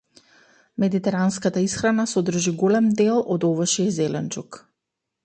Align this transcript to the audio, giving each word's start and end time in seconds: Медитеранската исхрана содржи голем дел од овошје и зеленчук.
Медитеранската 0.83 1.63
исхрана 1.65 2.05
содржи 2.13 2.53
голем 2.63 2.87
дел 3.03 3.21
од 3.37 3.47
овошје 3.51 3.87
и 3.91 3.93
зеленчук. 3.99 4.63